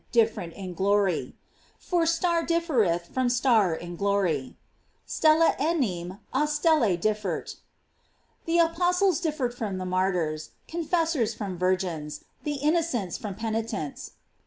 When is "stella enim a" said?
5.05-6.47